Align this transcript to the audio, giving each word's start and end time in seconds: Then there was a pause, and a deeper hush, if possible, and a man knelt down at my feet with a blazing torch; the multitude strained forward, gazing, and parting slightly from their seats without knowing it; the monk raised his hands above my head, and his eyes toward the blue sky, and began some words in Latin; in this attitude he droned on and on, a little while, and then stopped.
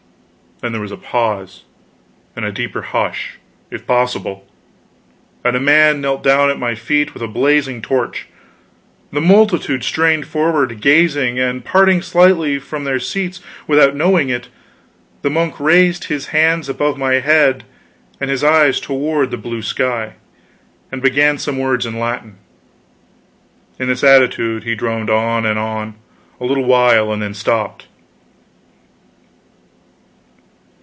Then 0.61 0.73
there 0.73 0.81
was 0.81 0.91
a 0.91 0.95
pause, 0.97 1.63
and 2.35 2.45
a 2.45 2.51
deeper 2.51 2.83
hush, 2.83 3.39
if 3.71 3.87
possible, 3.87 4.45
and 5.43 5.55
a 5.55 5.59
man 5.59 6.01
knelt 6.01 6.21
down 6.21 6.51
at 6.51 6.59
my 6.59 6.75
feet 6.75 7.15
with 7.15 7.23
a 7.23 7.27
blazing 7.27 7.81
torch; 7.81 8.27
the 9.11 9.19
multitude 9.21 9.83
strained 9.83 10.27
forward, 10.27 10.79
gazing, 10.79 11.39
and 11.39 11.65
parting 11.65 12.03
slightly 12.03 12.59
from 12.59 12.83
their 12.83 12.99
seats 12.99 13.41
without 13.65 13.95
knowing 13.95 14.29
it; 14.29 14.49
the 15.23 15.31
monk 15.31 15.59
raised 15.59 16.03
his 16.03 16.27
hands 16.27 16.69
above 16.69 16.95
my 16.95 17.13
head, 17.13 17.63
and 18.19 18.29
his 18.29 18.43
eyes 18.43 18.79
toward 18.79 19.31
the 19.31 19.37
blue 19.37 19.63
sky, 19.63 20.13
and 20.91 21.01
began 21.01 21.39
some 21.39 21.57
words 21.57 21.87
in 21.87 21.97
Latin; 21.97 22.35
in 23.79 23.87
this 23.87 24.03
attitude 24.03 24.63
he 24.63 24.75
droned 24.75 25.09
on 25.09 25.43
and 25.43 25.57
on, 25.57 25.95
a 26.39 26.45
little 26.45 26.65
while, 26.65 27.11
and 27.11 27.19
then 27.19 27.33
stopped. 27.33 27.87